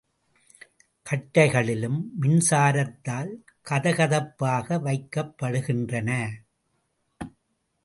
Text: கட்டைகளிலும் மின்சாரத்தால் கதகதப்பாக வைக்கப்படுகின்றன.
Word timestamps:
கட்டைகளிலும் 1.05 1.99
மின்சாரத்தால் 2.21 3.31
கதகதப்பாக 3.69 4.79
வைக்கப்படுகின்றன. 4.79 6.09